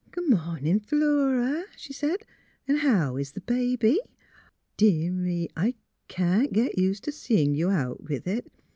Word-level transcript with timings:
"Good 0.11 0.27
morning, 0.27 0.79
Philura," 0.79 1.65
she 1.77 1.93
said." 1.93 2.25
And 2.67 2.79
hoiv 2.79 3.21
is 3.21 3.33
the 3.33 3.41
baby?— 3.41 4.01
Dear 4.77 5.11
me, 5.11 5.47
I 5.55 5.75
can't 6.07 6.51
get 6.51 6.75
used 6.79 7.03
to 7.03 7.11
seein' 7.11 7.53
you 7.53 7.69
out 7.69 8.01
with 8.09 8.25
it. 8.27 8.51